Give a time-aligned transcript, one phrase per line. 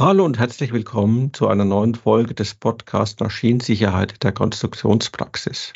[0.00, 5.74] Hallo und herzlich willkommen zu einer neuen Folge des Podcasts Maschinensicherheit der Konstruktionspraxis.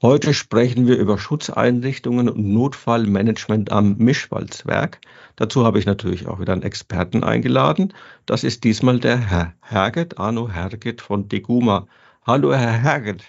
[0.00, 5.02] Heute sprechen wir über Schutzeinrichtungen und Notfallmanagement am Mischwalzwerk.
[5.36, 7.92] Dazu habe ich natürlich auch wieder einen Experten eingeladen.
[8.24, 11.86] Das ist diesmal der Herr Herget, Arno Herget von Deguma.
[12.26, 13.22] Hallo, Herr Herget.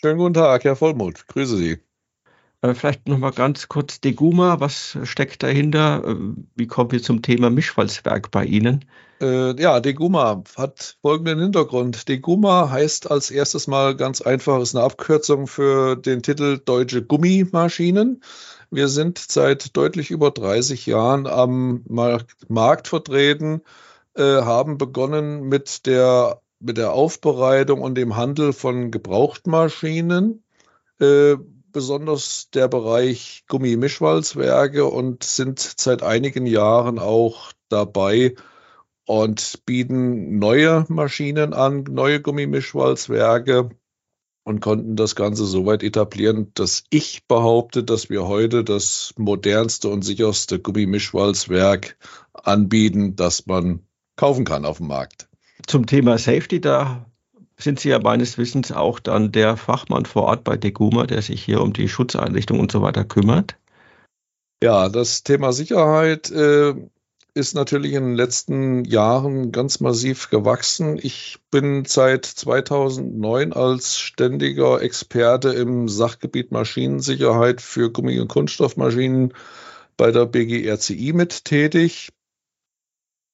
[0.00, 1.28] Schönen guten Tag, Herr Vollmuth.
[1.28, 1.85] Grüße Sie.
[2.66, 6.02] Äh, vielleicht noch mal ganz kurz Deguma, was steckt dahinter?
[6.04, 6.16] Äh,
[6.54, 8.84] wie kommen wir zum Thema Mischwalzwerk bei Ihnen?
[9.20, 12.08] Äh, ja, Deguma hat folgenden Hintergrund.
[12.08, 18.22] Deguma heißt als erstes mal ganz einfach, ist eine Abkürzung für den Titel Deutsche Gummimaschinen.
[18.70, 21.84] Wir sind seit deutlich über 30 Jahren am
[22.48, 23.62] Markt vertreten,
[24.14, 30.42] äh, haben begonnen mit der, mit der Aufbereitung und dem Handel von Gebrauchtmaschinen.
[31.00, 31.36] Äh,
[31.76, 38.34] besonders der Bereich Gummimischwalzwerke und sind seit einigen Jahren auch dabei
[39.04, 43.68] und bieten neue Maschinen an, neue Gummimischwalzwerke
[44.42, 49.90] und konnten das Ganze so weit etablieren, dass ich behaupte, dass wir heute das modernste
[49.90, 51.98] und sicherste Gummimischwalzwerk
[52.32, 55.28] anbieten, das man kaufen kann auf dem Markt.
[55.66, 57.04] Zum Thema Safety, da
[57.58, 61.42] sind Sie ja meines Wissens auch dann der Fachmann vor Ort bei Deguma, der sich
[61.42, 63.56] hier um die Schutzeinrichtung und so weiter kümmert?
[64.62, 66.74] Ja, das Thema Sicherheit äh,
[67.36, 70.98] ist natürlich in den letzten Jahren ganz massiv gewachsen.
[71.00, 79.34] Ich bin seit 2009 als ständiger Experte im Sachgebiet Maschinensicherheit für Gummi- und Kunststoffmaschinen
[79.98, 82.10] bei der BGRCI mit tätig.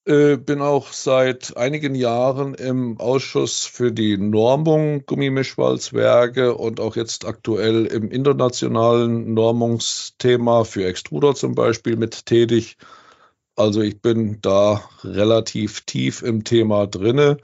[0.05, 7.25] Äh, bin auch seit einigen Jahren im Ausschuss für die Normung Gummimischwalzwerke und auch jetzt
[7.25, 12.79] aktuell im internationalen Normungsthema für Extruder zum Beispiel mit tätig.
[13.55, 17.37] Also ich bin da relativ tief im Thema drinne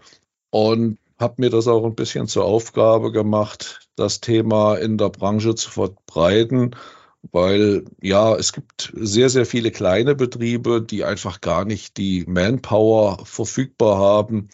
[0.50, 5.54] und habe mir das auch ein bisschen zur Aufgabe gemacht, das Thema in der Branche
[5.54, 6.74] zu verbreiten
[7.22, 13.24] weil ja, es gibt sehr, sehr viele kleine Betriebe, die einfach gar nicht die Manpower
[13.24, 14.48] verfügbar haben,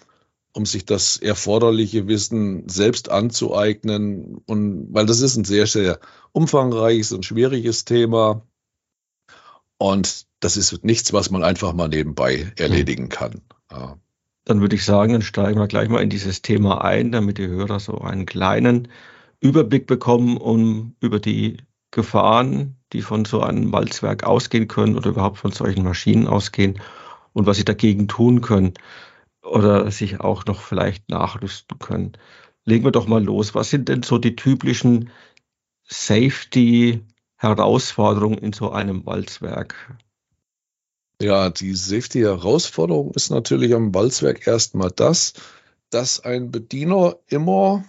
[0.53, 4.39] um sich das erforderliche Wissen selbst anzueignen.
[4.47, 6.01] Und weil das ist ein sehr, sehr
[6.33, 8.47] umfangreiches und schwieriges Thema.
[9.79, 13.43] Und das ist nichts, was man einfach mal nebenbei erledigen kann.
[13.71, 13.99] Ja.
[14.45, 17.49] Dann würde ich sagen, dann steigen wir gleich mal in dieses Thema ein, damit die
[17.49, 18.89] Hörer so einen kleinen
[19.41, 21.57] Überblick bekommen, um über die
[21.95, 26.81] Gefahren, die von so einem Walzwerk ausgehen können oder überhaupt von solchen Maschinen ausgehen
[27.33, 28.75] und was sie dagegen tun können
[29.43, 32.13] oder sich auch noch vielleicht nachrüsten können.
[32.65, 33.55] Legen wir doch mal los.
[33.55, 35.11] Was sind denn so die typischen
[35.85, 39.97] Safety-Herausforderungen in so einem Walzwerk?
[41.23, 45.35] Ja, die Safety-Herausforderung ist natürlich am Walzwerk erstmal das,
[45.91, 47.85] dass ein Bediener immer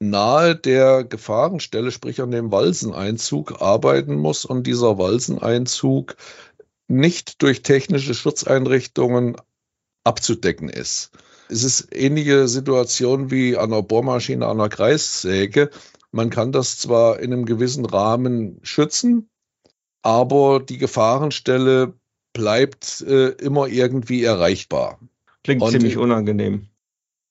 [0.00, 6.16] nahe der Gefahrenstelle, sprich an dem Walzeneinzug, arbeiten muss und dieser Walzeneinzug
[6.86, 9.36] nicht durch technische Schutzeinrichtungen
[10.04, 11.10] abzudecken ist.
[11.50, 15.70] Es ist ähnliche Situation wie an einer Bohrmaschine, an einer Kreissäge.
[16.12, 19.28] Man kann das zwar in einem gewissen Rahmen schützen,
[20.02, 21.94] aber die Gefahrenstelle
[22.32, 25.00] bleibt äh, immer irgendwie erreichbar.
[25.42, 26.68] Klingt und, ziemlich unangenehm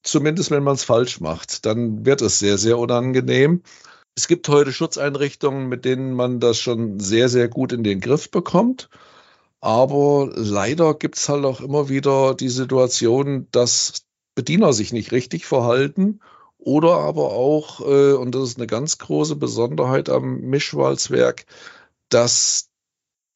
[0.08, 3.62] zumindest wenn man es falsch macht, dann wird es sehr, sehr unangenehm.
[4.16, 8.32] Es gibt heute Schutzeinrichtungen, mit denen man das schon sehr, sehr gut in den Griff
[8.32, 8.90] bekommt.
[9.62, 15.46] Aber leider gibt es halt auch immer wieder die Situation, dass Bediener sich nicht richtig
[15.46, 16.20] verhalten
[16.58, 21.46] oder aber auch, äh, und das ist eine ganz große Besonderheit am Mischwalzwerk,
[22.10, 22.70] dass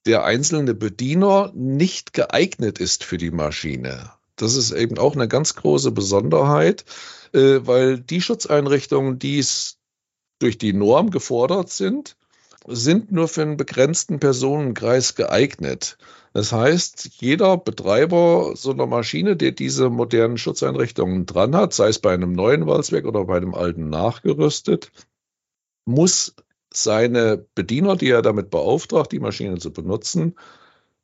[0.05, 4.11] der einzelne Bediener nicht geeignet ist für die Maschine.
[4.41, 6.83] Das ist eben auch eine ganz große Besonderheit,
[7.33, 9.45] äh, weil die Schutzeinrichtungen, die
[10.39, 12.17] durch die Norm gefordert sind,
[12.67, 15.97] sind nur für einen begrenzten Personenkreis geeignet.
[16.33, 21.99] Das heißt, jeder Betreiber so einer Maschine, der diese modernen Schutzeinrichtungen dran hat, sei es
[21.99, 24.91] bei einem neuen Walzwerk oder bei einem alten nachgerüstet,
[25.85, 26.35] muss
[26.73, 30.35] seine Bediener, die er damit beauftragt, die Maschine zu benutzen,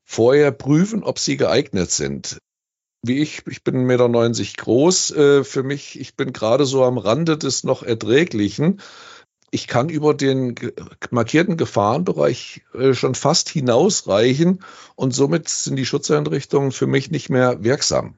[0.03, 2.39] vorher prüfen, ob sie geeignet sind
[3.03, 6.97] wie ich, ich bin 1,90 Meter groß, äh, für mich, ich bin gerade so am
[6.97, 8.81] Rande des noch Erträglichen.
[9.49, 10.55] Ich kann über den
[11.09, 14.63] markierten Gefahrenbereich äh, schon fast hinausreichen
[14.95, 18.15] und somit sind die Schutzeinrichtungen für mich nicht mehr wirksam.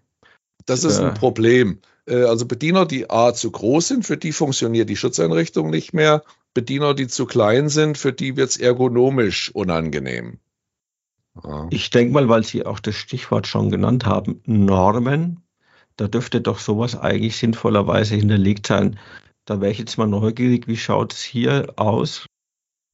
[0.66, 1.80] Das ist ein Problem.
[2.08, 6.24] Äh, also Bediener, die A zu groß sind, für die funktioniert die Schutzeinrichtung nicht mehr.
[6.54, 10.40] Bediener, die zu klein sind, für die wird es ergonomisch unangenehm.
[11.70, 15.44] Ich denke mal, weil Sie auch das Stichwort schon genannt haben, Normen,
[15.96, 19.00] da dürfte doch sowas eigentlich sinnvollerweise hinterlegt sein.
[19.46, 22.26] Da wäre ich jetzt mal neugierig, wie schaut es hier aus?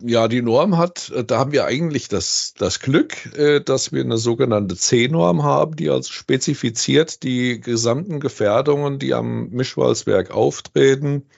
[0.01, 4.03] Ja, die Norm hat, äh, da haben wir eigentlich das, das Glück, äh, dass wir
[4.03, 11.29] eine sogenannte C-Norm haben, die also spezifiziert die gesamten Gefährdungen, die am Mischwalzwerk auftreten,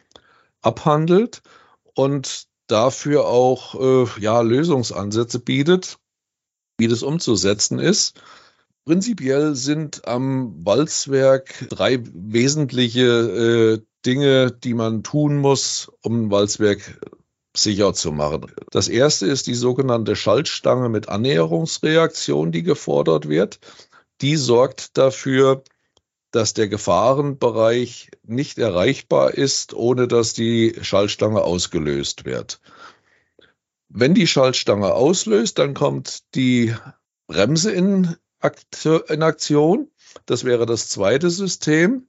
[0.61, 1.44] abhandelt
[1.94, 5.99] und dafür auch äh, ja, Lösungsansätze bietet,
[6.77, 8.21] wie das umzusetzen ist.
[8.85, 17.00] Prinzipiell sind am Walzwerk drei wesentliche äh, Dinge, die man tun muss, um ein Walzwerk
[17.56, 18.45] sicher zu machen.
[18.71, 23.59] Das erste ist die sogenannte Schaltstange mit Annäherungsreaktion, die gefordert wird.
[24.21, 25.63] Die sorgt dafür,
[26.31, 32.62] dass der Gefahrenbereich nicht erreichbar ist, ohne dass die Schaltstange ausgelöst wird.
[33.89, 36.75] Wenn die Schaltstange auslöst, dann kommt die
[37.28, 39.89] Bremse in, Aktion.
[40.25, 42.07] Das wäre das zweite System.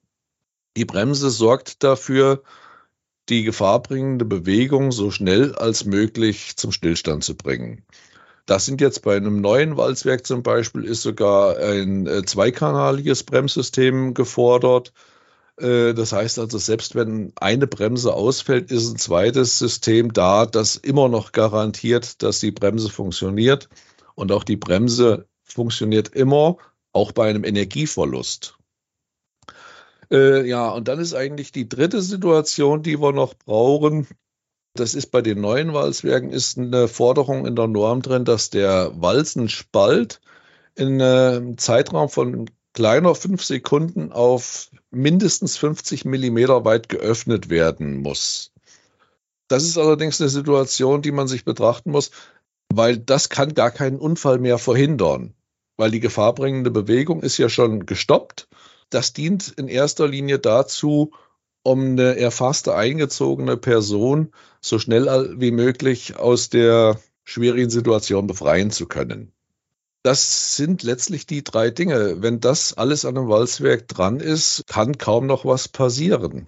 [0.77, 2.43] Die Bremse sorgt dafür,
[3.29, 7.85] die gefahrbringende Bewegung so schnell als möglich zum Stillstand zu bringen.
[8.47, 14.15] Das sind jetzt bei einem neuen Walzwerk zum Beispiel ist sogar ein äh, zweikanaliges Bremssystem
[14.15, 14.95] gefordert.
[15.61, 20.77] Äh, das heißt also, selbst wenn eine Bremse ausfällt, ist ein zweites System da, das
[20.77, 23.69] immer noch garantiert, dass die Bremse funktioniert.
[24.15, 26.57] Und auch die Bremse funktioniert immer,
[26.93, 28.59] auch bei einem Energieverlust.
[30.11, 34.07] Äh, ja, und dann ist eigentlich die dritte Situation, die wir noch brauchen.
[34.75, 38.93] Das ist bei den neuen Walzwerken, ist eine Forderung in der Norm drin, dass der
[38.95, 40.21] Walzenspalt
[40.77, 48.53] in einem Zeitraum von kleiner fünf Sekunden auf mindestens 50 Millimeter weit geöffnet werden muss.
[49.49, 52.13] Das ist allerdings eine Situation, die man sich betrachten muss,
[52.73, 55.35] weil das kann gar keinen Unfall mehr verhindern,
[55.77, 58.47] weil die gefahrbringende Bewegung ist ja schon gestoppt
[58.91, 61.13] das dient in erster Linie dazu,
[61.63, 68.87] um eine erfasste, eingezogene Person so schnell wie möglich aus der schwierigen Situation befreien zu
[68.87, 69.33] können.
[70.09, 72.23] Das sind letztlich die drei Dinge.
[72.23, 76.47] Wenn das alles an einem Walzwerk dran ist, kann kaum noch was passieren.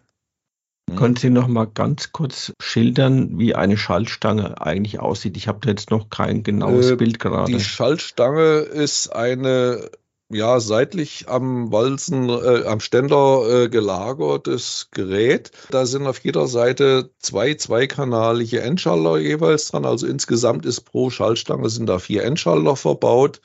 [0.88, 0.96] Hm?
[0.96, 5.36] Können Sie noch mal ganz kurz schildern, wie eine Schaltstange eigentlich aussieht?
[5.36, 7.52] Ich habe da jetzt noch kein genaues äh, Bild gerade.
[7.52, 9.90] Die Schaltstange ist eine
[10.30, 15.50] ja, seitlich am Walzen, äh, am Ständer äh, gelagertes Gerät.
[15.70, 19.84] Da sind auf jeder Seite zwei zweikanalige Endschalter jeweils dran.
[19.84, 23.40] Also insgesamt ist pro Schaltstange sind da vier Endschalter verbaut,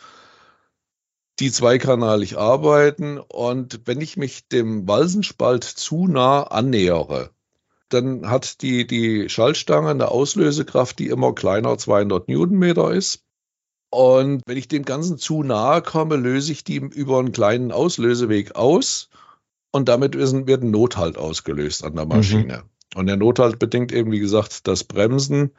[1.40, 3.18] die zweikanalig arbeiten.
[3.18, 7.32] Und wenn ich mich dem Walzenspalt zu nah annähere,
[7.90, 13.25] dann hat die, die Schaltstange eine Auslösekraft, die immer kleiner 200 Newtonmeter ist.
[13.96, 18.54] Und wenn ich dem Ganzen zu nahe komme, löse ich die über einen kleinen Auslöseweg
[18.54, 19.08] aus
[19.72, 22.64] und damit wird ein Nothalt ausgelöst an der Maschine.
[22.64, 23.00] Mhm.
[23.00, 25.52] Und der Nothalt bedingt eben, wie gesagt, das Bremsen.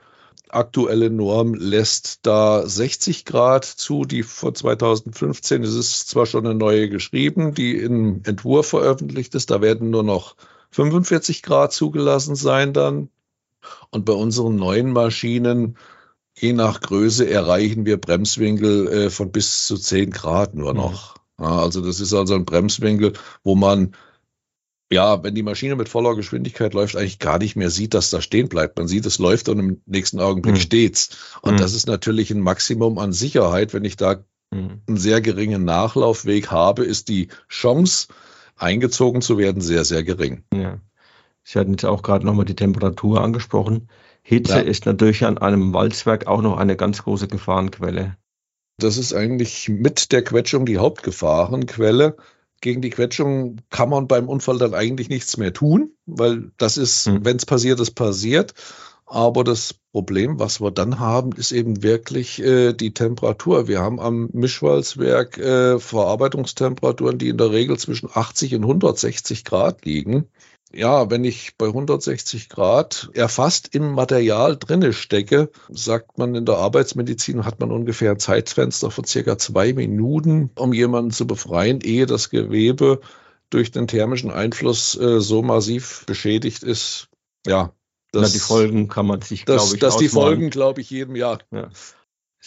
[0.51, 6.55] Aktuelle Norm lässt da 60 Grad zu, die von 2015, es ist zwar schon eine
[6.55, 10.37] neue geschrieben, die im Entwurf veröffentlicht ist, da werden nur noch
[10.73, 13.09] 45 Grad zugelassen sein dann.
[13.89, 15.79] Und bei unseren neuen Maschinen
[16.39, 20.81] je nach Größe erreichen wir Bremswinkel äh, von bis zu 10 Grad nur mhm.
[20.81, 21.17] noch.
[21.39, 23.13] Ja, also das ist also ein Bremswinkel,
[23.43, 23.95] wo man
[24.91, 28.21] ja, wenn die Maschine mit voller Geschwindigkeit läuft, eigentlich gar nicht mehr sieht, dass da
[28.21, 28.79] stehen bleibt.
[28.79, 30.61] Man sieht, es läuft und im nächsten Augenblick mhm.
[30.61, 31.35] steht's.
[31.43, 31.59] Und mhm.
[31.59, 33.75] das ist natürlich ein Maximum an Sicherheit.
[33.75, 34.83] Wenn ich da mhm.
[34.87, 38.09] einen sehr geringen Nachlaufweg habe, ist die Chance,
[38.55, 40.45] eingezogen zu werden, sehr, sehr gering.
[40.55, 40.79] Ja.
[41.43, 43.89] Sie hatten jetzt auch gerade nochmal die Temperatur angesprochen.
[44.29, 44.61] Hitze ja.
[44.61, 48.17] ist natürlich an einem Walzwerk auch noch eine ganz große Gefahrenquelle.
[48.77, 52.17] Das ist eigentlich mit der Quetschung die Hauptgefahrenquelle.
[52.61, 57.07] Gegen die Quetschung kann man beim Unfall dann eigentlich nichts mehr tun, weil das ist,
[57.07, 57.25] hm.
[57.25, 58.55] wenn es passiert, es passiert.
[59.05, 63.69] Aber das Problem, was wir dann haben, ist eben wirklich äh, die Temperatur.
[63.69, 69.85] Wir haben am Mischwalzwerk äh, Verarbeitungstemperaturen, die in der Regel zwischen 80 und 160 Grad
[69.85, 70.27] liegen
[70.77, 76.57] ja, wenn ich bei 160 Grad erfasst im Material drinne stecke, sagt man in der
[76.57, 82.07] Arbeitsmedizin, hat man ungefähr ein Zeitfenster von circa zwei Minuten, um jemanden zu befreien, ehe
[82.07, 83.01] das Gewebe
[83.51, 87.09] durch den thermischen Einfluss äh, so massiv beschädigt ist.
[87.47, 87.73] Ja,
[88.13, 91.17] das, Na, die Folgen kann man sich, glaube ich, Das die Folgen, glaube ich, jedem
[91.17, 91.39] Jahr.
[91.51, 91.69] Ja.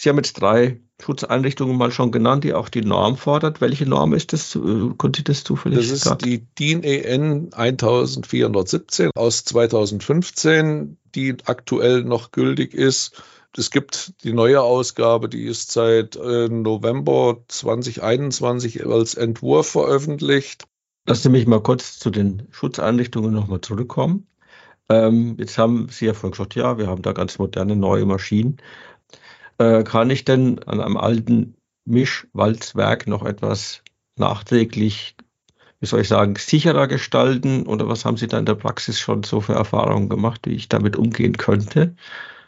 [0.02, 3.60] Sie haben jetzt drei Schutzeinrichtungen mal schon genannt, die auch die Norm fordert.
[3.60, 4.56] Welche Norm ist das?
[4.56, 4.60] Äh,
[4.98, 6.24] Konnte Sie das zufällig Das ist grad?
[6.24, 13.22] die DIN EN 1417 aus 2015, die aktuell noch gültig ist.
[13.58, 20.64] Es gibt die neue Ausgabe, die ist seit äh, November 2021 als Entwurf veröffentlicht.
[21.08, 24.28] Lass mich mal kurz zu den Schutzeinrichtungen nochmal zurückkommen.
[24.88, 28.58] Ähm, jetzt haben Sie ja vorhin gesagt, ja, wir haben da ganz moderne neue Maschinen.
[29.60, 33.84] Äh, kann ich denn an einem alten Mischwalzwerk noch etwas
[34.16, 35.16] nachträglich,
[35.80, 37.68] wie soll ich sagen, sicherer gestalten?
[37.68, 40.70] Oder was haben Sie da in der Praxis schon so für Erfahrungen gemacht, wie ich
[40.70, 41.96] damit umgehen könnte?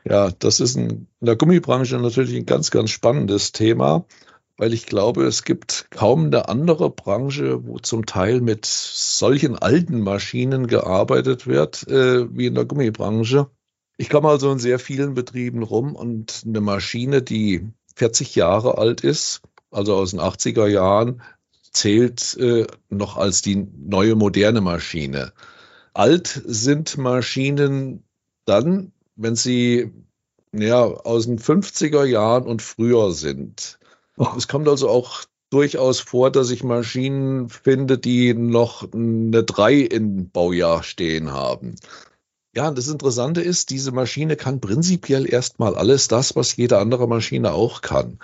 [0.06, 4.06] Ja, das ist in der Gummibranche natürlich ein ganz, ganz spannendes Thema,
[4.58, 10.02] weil ich glaube, es gibt kaum eine andere Branche, wo zum Teil mit solchen alten
[10.02, 13.50] Maschinen gearbeitet wird, äh, wie in der Gummibranche.
[14.02, 17.68] Ich komme also in sehr vielen Betrieben rum und eine Maschine, die
[17.98, 21.22] 40 Jahre alt ist, also aus den 80er Jahren,
[21.72, 25.34] zählt äh, noch als die neue moderne Maschine.
[25.94, 28.04] Alt sind Maschinen
[28.46, 29.92] dann, wenn sie
[30.52, 33.78] ja, aus den 50er Jahren und früher sind.
[34.18, 34.30] Oh.
[34.36, 40.32] Es kommt also auch durchaus vor, dass ich Maschinen finde, die noch eine 3 im
[40.32, 41.76] Baujahr stehen haben.
[42.54, 47.54] Ja, das Interessante ist, diese Maschine kann prinzipiell erstmal alles das, was jede andere Maschine
[47.54, 48.20] auch kann.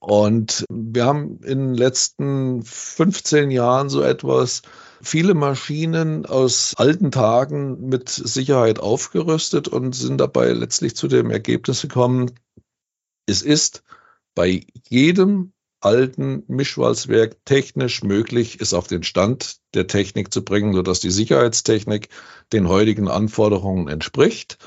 [0.00, 4.62] Und wir haben in den letzten 15 Jahren so etwas
[5.00, 11.82] viele Maschinen aus alten Tagen mit Sicherheit aufgerüstet und sind dabei letztlich zu dem Ergebnis
[11.82, 12.32] gekommen,
[13.26, 13.84] es ist
[14.34, 15.52] bei jedem
[15.82, 22.08] alten Mischwalzwerk technisch möglich, es auf den Stand der Technik zu bringen, sodass die Sicherheitstechnik
[22.52, 24.58] den heutigen Anforderungen entspricht.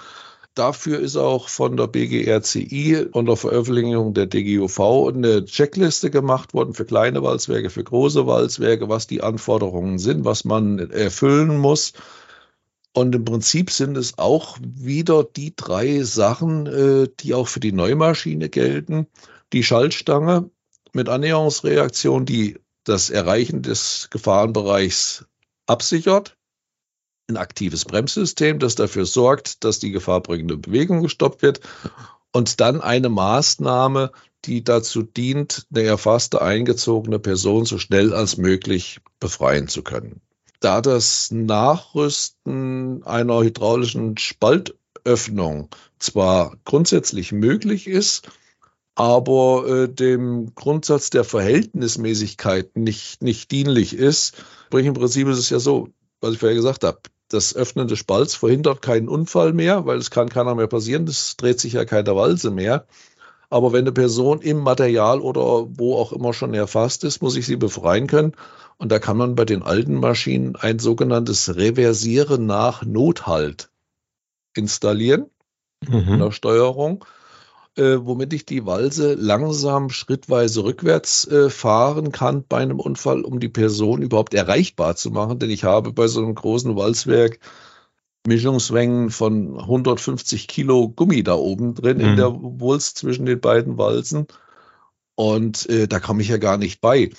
[0.56, 6.74] Dafür ist auch von der BGRCI und der Veröffentlichung der DGUV eine Checkliste gemacht worden
[6.74, 11.92] für kleine Walzwerke, für große Walzwerke, was die Anforderungen sind, was man erfüllen muss.
[12.94, 17.74] Und im Prinzip sind es auch wieder die drei Sachen, äh, die auch für die
[17.74, 19.08] Neumaschine gelten.
[19.52, 20.50] Die Schaltstange
[20.94, 25.26] mit Annäherungsreaktion, die das Erreichen des Gefahrenbereichs
[25.68, 26.38] absichert
[27.28, 31.62] ein aktives Bremssystem, das dafür sorgt, dass die gefahrbringende Bewegung gestoppt wird
[32.32, 34.12] und dann eine Maßnahme,
[34.46, 40.22] die dazu dient, eine erfasste eingezogene Person so schnell als möglich befreien zu können.
[40.60, 48.30] Da das Nachrüsten einer hydraulischen Spaltöffnung zwar grundsätzlich möglich ist,
[48.96, 54.36] aber äh, dem Grundsatz der Verhältnismäßigkeit nicht, nicht dienlich ist.
[54.68, 55.90] Sprich, im Prinzip ist es ja so,
[56.22, 60.12] was ich vorher gesagt habe, das Öffnen des Spalts verhindert keinen Unfall mehr, weil es
[60.12, 61.06] kann keiner mehr passieren.
[61.06, 62.86] Das dreht sich ja keine Walze mehr.
[63.50, 67.46] Aber wenn eine Person im Material oder wo auch immer schon erfasst ist, muss ich
[67.46, 68.34] sie befreien können.
[68.78, 73.70] Und da kann man bei den alten Maschinen ein sogenanntes Reversieren nach Nothalt
[74.56, 75.28] installieren
[75.88, 76.08] mhm.
[76.08, 77.06] in der Steuerung
[77.78, 83.40] äh, womit ich die Walze langsam schrittweise rückwärts äh, fahren kann bei einem Unfall, um
[83.40, 85.40] die Person überhaupt erreichbar zu machen.
[85.40, 87.40] Denn ich habe bei so einem großen Walzwerk
[88.28, 92.04] Mischungsmengen von 150 Kilo Gummi da oben drin mhm.
[92.04, 94.28] in der Wulst zwischen den beiden Walzen.
[95.16, 97.12] Und äh, da komme ich ja gar nicht bei.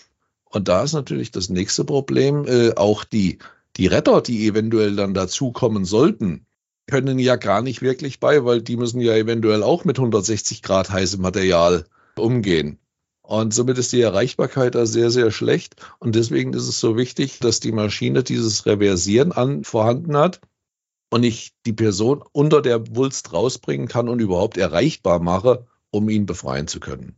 [0.45, 3.39] Und da ist natürlich das nächste Problem, äh, auch die,
[3.77, 6.47] die Retter, die eventuell dann dazukommen sollten,
[6.87, 10.91] können ja gar nicht wirklich bei, weil die müssen ja eventuell auch mit 160 Grad
[10.91, 11.85] heißem Material
[12.17, 12.79] umgehen.
[13.23, 15.75] Und somit ist die Erreichbarkeit da sehr, sehr schlecht.
[15.99, 20.41] Und deswegen ist es so wichtig, dass die Maschine dieses Reversieren an vorhanden hat
[21.11, 26.27] und ich die Person unter der Wulst rausbringen kann und überhaupt erreichbar mache, um ihn
[26.27, 27.17] befreien zu können.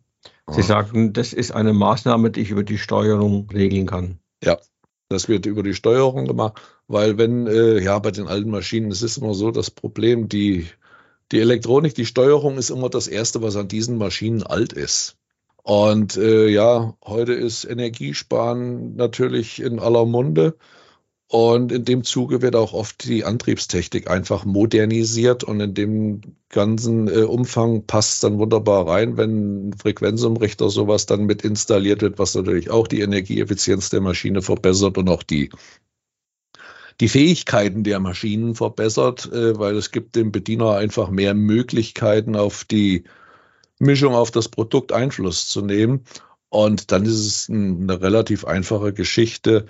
[0.51, 4.19] Sie sagten, das ist eine Maßnahme, die ich über die Steuerung regeln kann.
[4.43, 4.59] Ja,
[5.09, 6.61] das wird über die Steuerung gemacht.
[6.87, 10.67] Weil wenn, äh, ja, bei den alten Maschinen, es ist immer so das Problem, die,
[11.33, 15.17] die Elektronik, die Steuerung ist immer das Erste, was an diesen Maschinen alt ist.
[15.63, 20.57] Und äh, ja, heute ist Energiesparen natürlich in aller Munde.
[21.31, 27.07] Und in dem Zuge wird auch oft die Antriebstechnik einfach modernisiert und in dem ganzen
[27.09, 32.35] äh, Umfang passt dann wunderbar rein, wenn ein Frequenzumrichter sowas dann mit installiert wird, was
[32.35, 35.51] natürlich auch die Energieeffizienz der Maschine verbessert und auch die
[37.01, 42.65] die Fähigkeiten der Maschinen verbessert, äh, weil es gibt dem Bediener einfach mehr Möglichkeiten auf
[42.65, 43.05] die
[43.79, 46.05] Mischung, auf das Produkt Einfluss zu nehmen.
[46.49, 49.67] Und dann ist es eine relativ einfache Geschichte,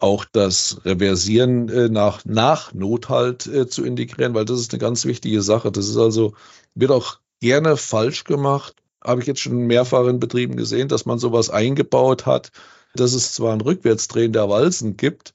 [0.00, 5.04] auch das Reversieren äh, nach, nach Nothalt äh, zu integrieren, weil das ist eine ganz
[5.04, 5.70] wichtige Sache.
[5.70, 6.34] Das ist also,
[6.74, 8.74] wird auch gerne falsch gemacht.
[9.02, 12.52] Habe ich jetzt schon mehrfach in Betrieben gesehen, dass man sowas eingebaut hat,
[12.94, 15.34] dass es zwar ein Rückwärtsdrehen der Walzen gibt,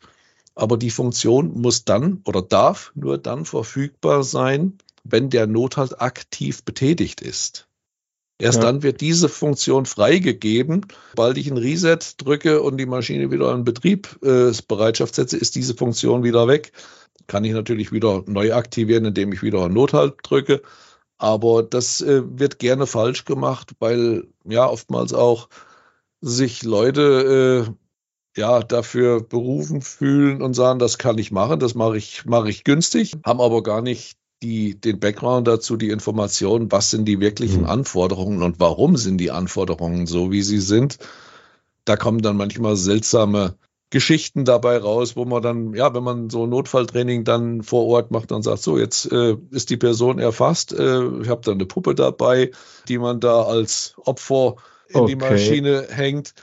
[0.56, 6.64] aber die Funktion muss dann oder darf nur dann verfügbar sein, wenn der Nothalt aktiv
[6.64, 7.68] betätigt ist.
[8.38, 8.66] Erst ja.
[8.66, 10.86] dann wird diese Funktion freigegeben.
[11.12, 15.74] Sobald ich ein Reset drücke und die Maschine wieder in Betriebsbereitschaft äh, setze, ist diese
[15.74, 16.74] Funktion wieder weg.
[17.28, 20.62] Kann ich natürlich wieder neu aktivieren, indem ich wieder einen Nothalt drücke.
[21.18, 25.48] Aber das äh, wird gerne falsch gemacht, weil ja oftmals auch
[26.20, 31.98] sich Leute äh, ja dafür berufen fühlen und sagen, das kann ich machen, das mache
[31.98, 36.92] ich mache ich günstig, haben aber gar nicht die, den Background dazu, die Informationen, was
[36.92, 37.70] sind die wirklichen mhm.
[37.70, 41.00] Anforderungen und warum sind die Anforderungen so, wie sie sind.
[41.84, 43.56] Da kommen dann manchmal seltsame
[43.90, 48.30] Geschichten dabei raus, wo man dann, ja, wenn man so Notfalltraining dann vor Ort macht,
[48.32, 51.96] dann sagt, so, jetzt äh, ist die Person erfasst, äh, ich habe da eine Puppe
[51.96, 52.52] dabei,
[52.88, 54.58] die man da als Opfer
[54.90, 55.08] in okay.
[55.08, 56.34] die Maschine hängt.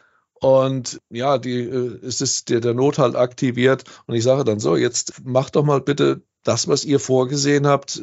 [0.40, 3.84] Und ja, die, äh, es ist der, der Nothalt aktiviert.
[4.06, 8.02] Und ich sage dann so, jetzt mach doch mal bitte das, was ihr vorgesehen habt,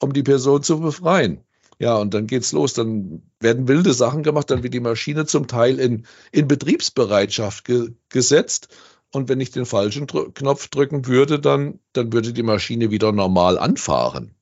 [0.00, 1.44] um die Person zu befreien.
[1.78, 2.74] Ja, und dann geht's los.
[2.74, 7.90] Dann werden wilde Sachen gemacht, dann wird die Maschine zum Teil in, in Betriebsbereitschaft ge
[8.08, 8.68] gesetzt.
[9.12, 13.12] Und wenn ich den falschen Dr Knopf drücken würde, dann, dann würde die Maschine wieder
[13.12, 14.34] normal anfahren.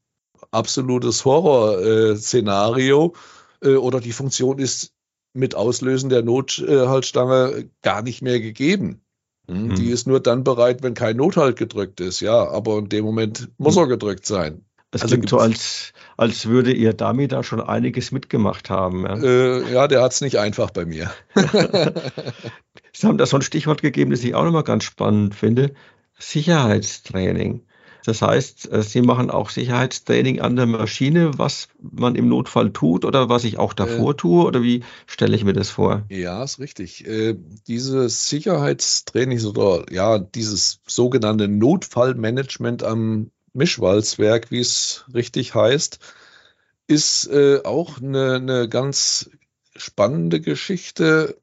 [0.51, 3.15] Absolutes Horrorszenario.
[3.63, 4.93] Äh, äh, oder die Funktion ist
[5.35, 9.02] mit Auslösen der Nothaltstange gar nicht mehr gegeben.
[9.53, 9.75] Mhm.
[9.75, 13.49] Die ist nur dann bereit, wenn kein Nothalt gedrückt ist, ja, aber in dem Moment
[13.59, 14.65] muss er gedrückt sein.
[14.95, 19.05] Es also klingt so, als, als würde Ihr Dummy da schon einiges mitgemacht haben.
[19.07, 21.11] Ja, äh, ja der hat es nicht einfach bei mir.
[22.93, 25.73] Sie haben da so ein Stichwort gegeben, das ich auch nochmal ganz spannend finde.
[26.19, 27.63] Sicherheitstraining.
[28.05, 33.05] Das heißt, äh, Sie machen auch Sicherheitstraining an der Maschine, was man im Notfall tut
[33.05, 36.05] oder was ich auch davor äh, tue oder wie stelle ich mir das vor?
[36.09, 37.07] Ja, ist richtig.
[37.07, 45.99] Äh, dieses Sicherheitstraining oder ja, dieses sogenannte Notfallmanagement am Mischwalzwerk, wie es richtig heißt,
[46.87, 49.31] ist äh, auch eine, eine ganz
[49.77, 51.37] spannende Geschichte,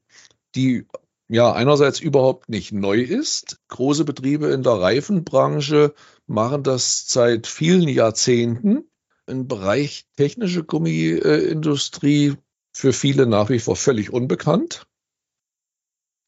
[0.54, 0.86] die
[1.30, 3.60] ja einerseits überhaupt nicht neu ist.
[3.68, 5.94] Große Betriebe in der Reifenbranche
[6.26, 8.90] machen das seit vielen Jahrzehnten.
[9.26, 12.34] Im Bereich technische Gummiindustrie
[12.72, 14.86] für viele nach wie vor völlig unbekannt.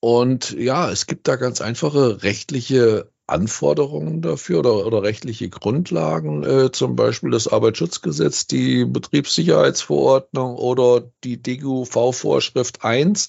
[0.00, 6.70] Und ja, es gibt da ganz einfache rechtliche Anforderungen dafür oder, oder rechtliche Grundlagen, äh,
[6.70, 13.28] zum Beispiel das Arbeitsschutzgesetz, die Betriebssicherheitsverordnung oder die DGUV-Vorschrift 1.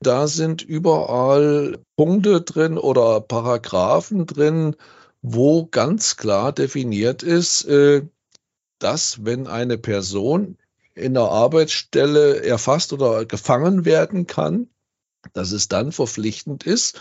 [0.00, 4.76] Da sind überall Punkte drin oder Paragraphen drin,
[5.22, 8.06] wo ganz klar definiert ist, äh,
[8.78, 10.56] dass wenn eine Person
[10.94, 14.68] in der Arbeitsstelle erfasst oder gefangen werden kann,
[15.32, 17.00] dass es dann verpflichtend ist,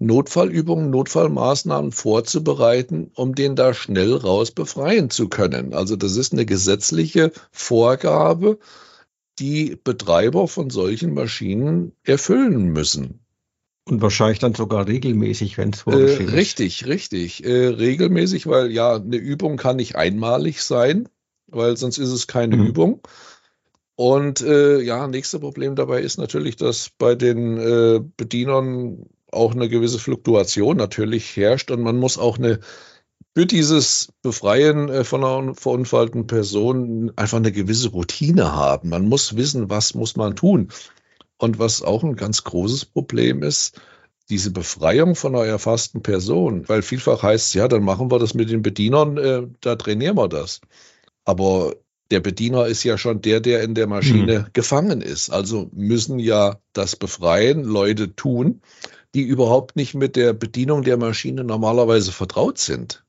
[0.00, 5.72] Notfallübungen, Notfallmaßnahmen vorzubereiten, um den da schnell raus befreien zu können.
[5.72, 8.58] Also das ist eine gesetzliche Vorgabe,
[9.38, 13.20] die Betreiber von solchen Maschinen erfüllen müssen.
[13.86, 17.44] Und wahrscheinlich dann sogar regelmäßig, wenn es vorgeschrieben äh, Richtig, richtig.
[17.44, 21.08] Äh, regelmäßig, weil ja, eine Übung kann nicht einmalig sein,
[21.48, 22.66] weil sonst ist es keine mhm.
[22.66, 23.00] Übung.
[23.96, 29.68] Und äh, ja, nächste Problem dabei ist natürlich, dass bei den äh, Bedienern auch eine
[29.68, 32.60] gewisse Fluktuation natürlich herrscht und man muss auch eine
[33.34, 38.90] für dieses Befreien äh, von einer verunfallten Person einfach eine gewisse Routine haben.
[38.90, 40.68] Man muss wissen, was muss man tun.
[41.36, 43.80] Und was auch ein ganz großes Problem ist,
[44.30, 48.34] diese Befreiung von einer erfassten Person, weil vielfach heißt es, ja, dann machen wir das
[48.34, 50.60] mit den Bedienern, äh, da trainieren wir das.
[51.24, 51.74] Aber
[52.10, 54.46] der Bediener ist ja schon der, der in der Maschine mhm.
[54.52, 55.30] gefangen ist.
[55.30, 58.60] Also müssen ja das Befreien Leute tun,
[59.14, 63.03] die überhaupt nicht mit der Bedienung der Maschine normalerweise vertraut sind.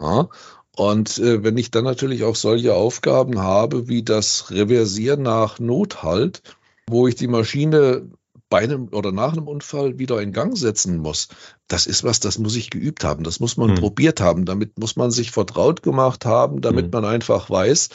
[0.00, 0.28] Ja?
[0.76, 6.42] Und äh, wenn ich dann natürlich auch solche Aufgaben habe, wie das Reversieren nach Nothalt,
[6.88, 8.08] wo ich die Maschine
[8.48, 11.28] bei einem oder nach einem Unfall wieder in Gang setzen muss,
[11.68, 13.76] das ist was, das muss ich geübt haben, das muss man hm.
[13.76, 16.90] probiert haben, damit muss man sich vertraut gemacht haben, damit hm.
[16.92, 17.90] man einfach weiß,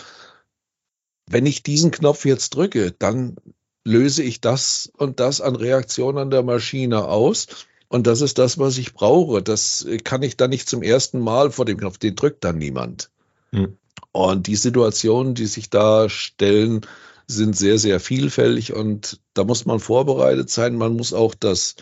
[1.27, 3.35] wenn ich diesen Knopf jetzt drücke, dann
[3.83, 7.47] löse ich das und das an Reaktion an der Maschine aus.
[7.95, 9.41] Und das ist das, was ich brauche.
[9.41, 13.09] Das kann ich dann nicht zum ersten Mal vor dem Knopf, den drückt dann niemand.
[13.53, 13.77] Hm.
[14.11, 16.81] Und die Situationen, die sich da stellen,
[17.25, 20.75] sind sehr, sehr vielfältig und da muss man vorbereitet sein.
[20.75, 21.75] Man muss auch das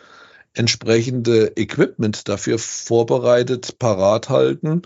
[0.53, 4.83] entsprechende Equipment dafür vorbereitet, parat halten.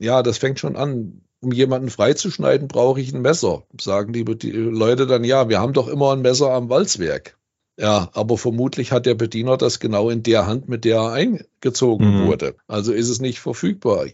[0.00, 3.62] Ja, das fängt schon an um jemanden freizuschneiden, brauche ich ein Messer.
[3.80, 7.36] Sagen die, die, Leute dann, ja, wir haben doch immer ein Messer am Walzwerk.
[7.80, 12.24] Ja, aber vermutlich hat der Bediener das genau in der Hand, mit der er eingezogen
[12.24, 12.26] mhm.
[12.26, 12.54] wurde.
[12.66, 14.04] Also ist es nicht verfügbar.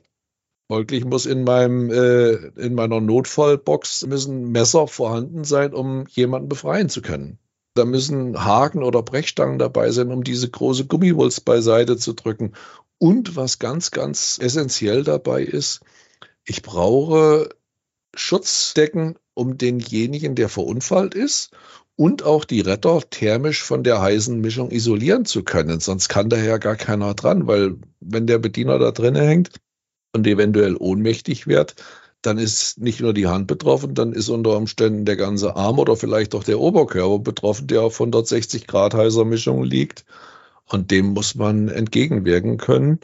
[0.68, 6.88] Folglich muss in meinem äh, in meiner Notfallbox müssen Messer vorhanden sein, um jemanden befreien
[6.88, 7.40] zu können.
[7.74, 12.52] Da müssen Haken oder Brechstangen dabei sein, um diese große Gummiwulst beiseite zu drücken.
[12.98, 15.80] Und was ganz, ganz essentiell dabei ist,
[16.44, 17.48] ich brauche
[18.14, 21.50] Schutzdecken um denjenigen, der verunfallt ist
[21.96, 25.80] und auch die Retter thermisch von der heißen Mischung isolieren zu können.
[25.80, 29.50] Sonst kann daher gar keiner dran, weil wenn der Bediener da drin hängt
[30.12, 31.74] und eventuell ohnmächtig wird,
[32.22, 35.96] dann ist nicht nur die Hand betroffen, dann ist unter Umständen der ganze Arm oder
[35.96, 40.04] vielleicht auch der Oberkörper betroffen, der auf 160 Grad heißer Mischung liegt.
[40.68, 42.98] Und dem muss man entgegenwirken können.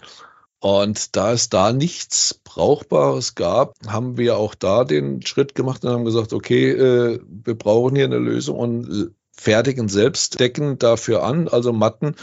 [0.62, 5.90] Und da es da nichts Brauchbares gab, haben wir auch da den Schritt gemacht und
[5.90, 11.48] haben gesagt, okay, äh, wir brauchen hier eine Lösung und fertigen selbst Decken dafür an,
[11.48, 12.14] also Matten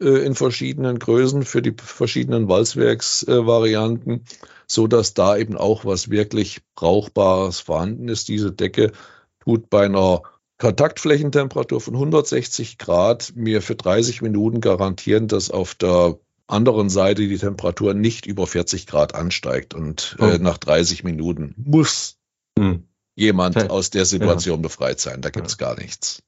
[0.00, 4.20] äh, in verschiedenen Größen für die verschiedenen Walzwerksvarianten, äh,
[4.68, 8.28] so dass da eben auch was wirklich Brauchbares vorhanden ist.
[8.28, 8.92] Diese Decke
[9.40, 10.22] tut bei einer
[10.58, 16.16] Kontaktflächentemperatur von 160 Grad mir für 30 Minuten garantieren, dass auf der
[16.48, 20.26] anderen Seite die Temperatur nicht über 40 Grad ansteigt und äh, oh.
[20.26, 22.16] äh, nach 30 Minuten muss
[22.58, 22.84] hm.
[23.14, 23.68] jemand ja.
[23.68, 24.62] aus der Situation ja.
[24.62, 25.20] befreit sein.
[25.20, 25.66] Da gibt es ja.
[25.66, 26.22] gar nichts.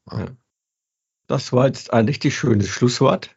[1.27, 3.35] Das war jetzt ein richtig schönes Schlusswort.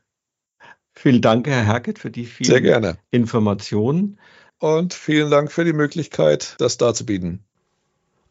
[0.92, 2.98] Vielen Dank, Herr Herket, für die vielen.
[3.10, 4.20] Informationen.
[4.60, 7.44] Und vielen Dank für die Möglichkeit, das darzubieten.